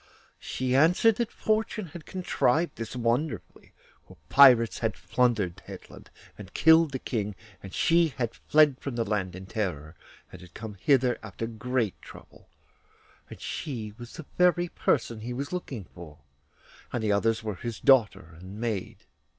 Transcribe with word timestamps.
She 0.39 0.75
answered 0.75 1.17
that 1.17 1.31
fortune 1.31 1.85
had 1.89 2.07
contrived 2.07 2.75
this 2.75 2.95
wonderfully, 2.95 3.71
for 4.07 4.17
pirates 4.29 4.79
had 4.79 4.95
plundered 4.95 5.61
Hetland 5.67 6.07
and 6.39 6.55
killed 6.55 6.91
the 6.91 6.97
King, 6.97 7.35
and 7.61 7.71
she 7.71 8.07
had 8.07 8.33
fled 8.33 8.79
from 8.79 8.95
the 8.95 9.05
land 9.05 9.35
in 9.35 9.45
terror, 9.45 9.95
and 10.31 10.41
had 10.41 10.55
come 10.55 10.73
hither 10.73 11.19
after 11.21 11.45
great 11.45 12.01
trouble, 12.01 12.49
and 13.29 13.39
she 13.39 13.93
was 13.99 14.13
the 14.13 14.25
very 14.39 14.69
person 14.69 15.19
he 15.19 15.33
was 15.33 15.53
looking 15.53 15.83
for, 15.85 16.17
and 16.91 17.03
the 17.03 17.11
others 17.11 17.43
were 17.43 17.53
her 17.53 17.71
daughter 17.83 18.35
and 18.39 18.59
maid. 18.59 19.05